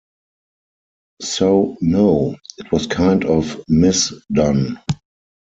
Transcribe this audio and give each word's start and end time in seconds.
So, 1.21 1.77
no, 1.79 2.35
it 2.57 2.71
was 2.71 2.87
kind 2.87 3.23
of 3.23 3.63
mis-done. 3.69 4.79